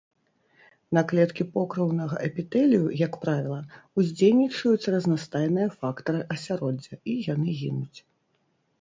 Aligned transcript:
На 0.97 1.01
клеткі 1.11 1.45
покрыўнага 1.57 2.15
эпітэлію, 2.29 2.85
як 3.03 3.13
правіла, 3.27 3.59
уздзейнічаюць 3.99 4.89
разнастайныя 4.97 5.67
фактары 5.79 6.21
асяроддзя, 6.37 6.93
і 7.15 7.21
яны 7.33 7.49
гінуць. 7.65 7.99